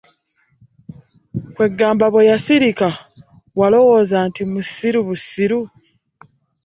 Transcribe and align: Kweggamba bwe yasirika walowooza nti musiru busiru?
Kweggamba 1.55 2.05
bwe 2.13 2.27
yasirika 2.31 2.87
walowooza 3.59 4.17
nti 4.29 4.41
musiru 4.51 4.99
busiru? 5.07 5.59